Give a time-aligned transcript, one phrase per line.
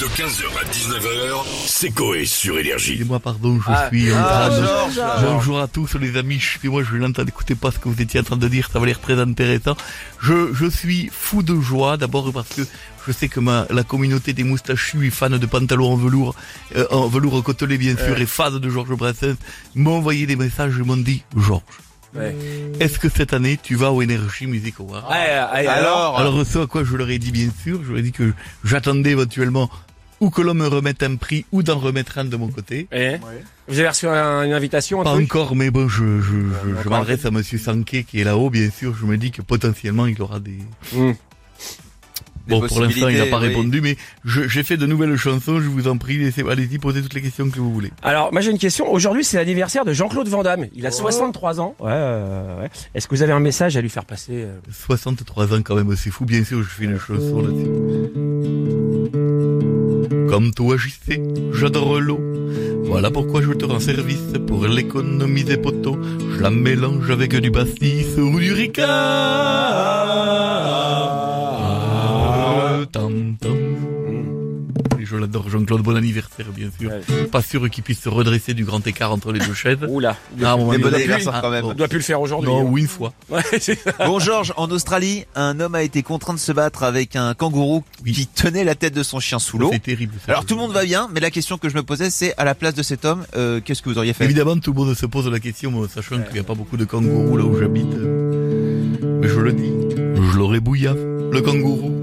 [0.00, 2.92] De 15h à 19h, c'est Coé sur Énergie.
[2.92, 4.64] Excusez-moi, pardon, je Ah, suis en ah, train de...
[4.94, 5.22] Georges.
[5.24, 8.22] Bonjour à tous les amis, excusez-moi, je l'entends, écoutez pas ce que vous étiez en
[8.22, 9.76] train de dire, ça va l'air très intéressant.
[10.22, 12.62] Je, je suis fou de joie, d'abord parce que
[13.06, 16.34] je sais que ma, la communauté des moustachus et fans de pantalons en velours,
[16.76, 19.36] euh, en velours côtelé bien sûr, et fans de Georges Brassens,
[19.74, 21.62] m'ont envoyé des messages et m'ont dit, Georges,
[22.12, 22.34] Ouais.
[22.80, 26.58] est-ce que cette année tu vas au Energy Music Award Ouais, ouais, alors, Alors ce
[26.58, 28.32] à quoi je leur ai dit bien sûr, je leur ai dit que
[28.64, 29.70] j'attendais éventuellement
[30.20, 32.86] ou que l'on me remette un prix ou d'en remettre un de mon côté.
[32.92, 33.16] Eh?
[33.68, 35.24] Vous avez reçu un- une invitation, un Pas truc?
[35.34, 38.68] encore, mais bon, je, je, je, je m'adresse à Monsieur Sanké qui est là-haut, bien
[38.70, 38.94] sûr.
[39.00, 40.58] Je me dis que potentiellement il aura des.
[40.92, 41.12] Hmm.
[42.48, 43.46] Bon, pour l'instant, il n'a pas oui.
[43.48, 45.60] répondu, mais je- j'ai fait de nouvelles chansons.
[45.60, 47.92] Je vous en prie, laissez, allez-y, posez toutes les questions que vous voulez.
[48.02, 48.90] Alors, moi j'ai une question.
[48.92, 50.66] Aujourd'hui, c'est l'anniversaire de Jean-Claude Van Damme.
[50.74, 51.76] Il a 63 ans.
[51.78, 52.70] Ouais, ouais, ouais.
[52.94, 55.94] Est-ce que vous avez un message à lui faire passer euh 63 ans quand même,
[55.96, 56.24] c'est fou.
[56.24, 58.10] Bien sûr, je fais une chanson là-dessus.
[60.30, 61.20] Comme toi, j'y sais,
[61.52, 62.20] j'adore l'eau.
[62.84, 65.98] Voilà pourquoi je te rends service pour l'économiser poteau.
[66.36, 69.99] Je la mélange avec du pastis ou du ricard.
[75.48, 76.90] Jean-Claude, bon anniversaire, bien sûr.
[76.90, 77.24] Ouais.
[77.26, 79.78] Pas sûr qu'il puisse se redresser du grand écart entre les deux chaises.
[79.88, 80.16] Oula.
[80.44, 81.62] Ah, bon anniversaire quand même.
[81.62, 81.74] bon.
[81.74, 82.50] doit plus le faire aujourd'hui.
[82.50, 82.70] Non, hein.
[82.70, 83.12] ou une fois.
[83.28, 83.42] Ouais.
[84.06, 87.84] Bon Georges, en Australie, un homme a été contraint de se battre avec un kangourou
[88.04, 88.12] Oui.
[88.12, 89.70] qui tenait la tête de son chien sous l'eau.
[89.72, 90.14] C'est terrible.
[90.24, 90.32] ça.
[90.32, 92.44] Alors tout le monde va bien, mais la question que je me posais c'est à
[92.44, 94.24] la place de cet homme, euh, qu'est-ce que vous auriez fait?
[94.24, 96.76] Évidemment, tout le monde se pose la question, moi, sachant qu'il n'y a pas beaucoup
[96.76, 97.86] de kangourous là où j'habite.
[97.92, 101.99] Mais je le dis, je l'aurais bouillaf, le kangourou.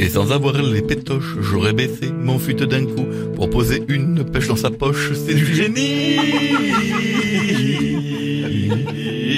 [0.00, 4.46] Et sans avoir les pétoches, j'aurais baissé mon fut d'un coup pour poser une pêche
[4.46, 5.10] dans sa poche.
[5.14, 6.18] C'est du génie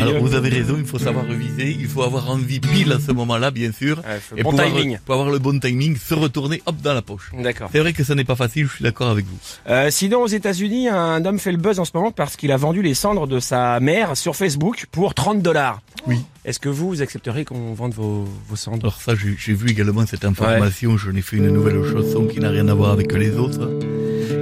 [0.03, 3.13] Alors vous avez raison, il faut savoir reviser, il faut avoir envie pile à ce
[3.13, 3.99] moment-là, bien sûr.
[3.99, 4.99] Ouais, Et bon pouvoir, timing.
[5.05, 7.31] Pour avoir le bon timing, se retourner, hop, dans la poche.
[7.39, 7.69] D'accord.
[7.73, 9.39] C'est vrai que ça n'est pas facile, je suis d'accord avec vous.
[9.69, 12.57] Euh, sinon, aux États-Unis, un homme fait le buzz en ce moment parce qu'il a
[12.57, 15.81] vendu les cendres de sa mère sur Facebook pour 30 dollars.
[16.07, 16.21] Oui.
[16.45, 18.79] Est-ce que vous, vous accepteriez qu'on vende vos, vos cendres?
[18.81, 20.97] Alors ça, j'ai j'ai vu également cette information.
[20.97, 23.69] Je n'ai fait une nouvelle chanson qui n'a rien à voir avec les autres.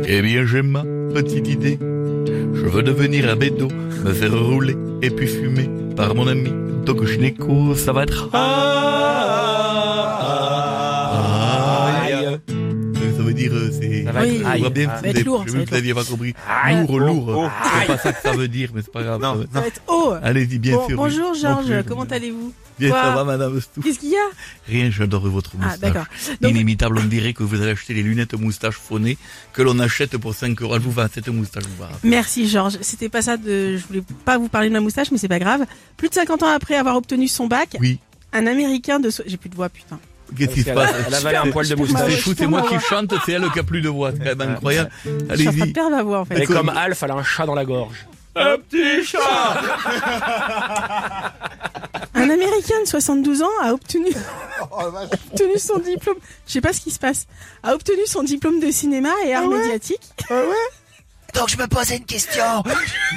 [0.07, 0.83] Eh bien, j'ai ma
[1.15, 1.79] petite idée.
[1.81, 3.69] Je veux devenir un bédo,
[4.05, 6.53] me faire rouler et puis fumer par mon ami
[7.07, 7.75] Gineco.
[7.75, 8.29] Ça va être...
[8.33, 9.98] Aïe.
[13.39, 14.05] Dire, euh, c'est...
[14.05, 14.61] Ça va Oui, être On aïe.
[14.61, 14.99] voit bien Ah.
[15.01, 16.35] que va vous être lourd, vous n'aviez pas compris.
[16.65, 16.87] Aïe.
[16.87, 17.29] Lourd, lourd.
[17.29, 17.49] oh.
[17.81, 19.21] C'est pas ça que ça veut dire, mais c'est pas grave.
[19.21, 20.13] Non, ça va- Ça va être haut.
[20.23, 20.97] Allez-y, bien Bon, sûr.
[20.97, 21.35] bonjour.
[21.35, 24.29] Georges, comment je- allez-vous Bien, ça va, madame Stouff Qu'est-ce qu'il y a
[24.69, 25.81] Rien, j'adore votre Ah moustache.
[25.81, 26.05] d'accord.
[26.41, 29.19] Donc, Inimitable, on dirait que vous allez acheter les lunettes moustache phonées
[29.53, 30.77] que l'on achète pour 5 euros.
[30.77, 31.91] Elle vous va, cette moustache vous va.
[32.05, 32.79] merci Georges.
[32.83, 35.41] C'était pas ça de, je voulais pas vous parler de ma moustache, mais c'est pas
[35.41, 35.65] grave.
[35.97, 37.99] Plus de 50 ans après avoir obtenu son bac, Oui.
[38.33, 39.99] un Américain de, j'ai plus de voix putain.
[40.37, 42.21] Qu'est-ce qui se passe a- elle avalé un poil de C'est moustache.
[42.23, 44.11] fou, c'est moi qui chante, c'est elle qui a plus de voix.
[44.13, 44.91] C'est quand même incroyable.
[45.05, 45.73] Je suis en train de Allez-y.
[45.73, 46.43] perdre ma voix en fait.
[46.43, 48.07] Et comme Alf, elle a un chat dans la gorge.
[48.37, 49.19] Un petit chat
[52.15, 54.09] Un Américain de 72 ans a obtenu,
[54.71, 56.17] obtenu son diplôme.
[56.47, 57.27] Je sais pas ce qui se passe.
[57.63, 60.01] A obtenu son diplôme de cinéma et art médiatique.
[61.35, 62.43] Donc je me posais une question.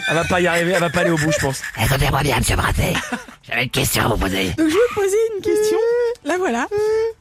[0.10, 1.62] Elle va pas y arriver, elle va pas aller au bout, je pense.
[1.82, 2.94] Écoutez-moi bien, monsieur Brassé.
[3.48, 4.50] J'avais une question à vous poser.
[4.58, 5.78] Donc je vais vous poser une question.
[6.24, 6.68] Là voilà.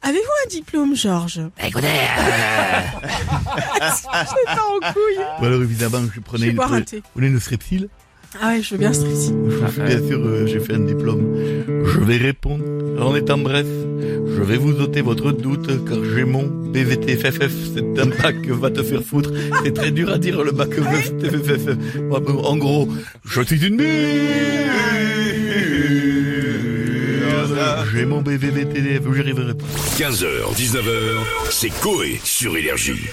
[0.03, 1.41] Avez-vous un diplôme, Georges?
[1.65, 3.07] Écoutez, euh,
[3.95, 4.05] C'est
[4.45, 5.23] pas en couille.
[5.39, 6.57] Bon, alors évidemment, je prenais une,
[7.15, 7.87] voulez une strepsile?
[8.41, 9.33] Ah ouais, je veux bien ce truc-ci.
[9.49, 11.35] Je- Bien sûr, euh, j'ai fait un diplôme.
[11.67, 12.63] Je vais répondre
[13.01, 13.65] en étant bref.
[13.67, 17.51] Je vais vous ôter votre doute car j'ai mon BVT FFF.
[17.75, 19.31] C'est un bac que va te faire foutre.
[19.65, 21.75] C'est très dur à dire le bac FFF.
[22.43, 22.87] En gros,
[23.25, 25.10] je suis une muse.
[27.91, 29.65] J'ai mon BVT, j'y arriverai pas.
[29.97, 33.09] 15h, 19h, c'est Coé sur Énergie.